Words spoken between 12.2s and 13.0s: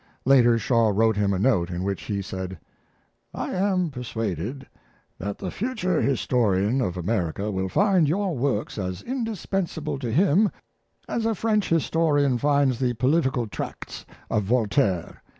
finds the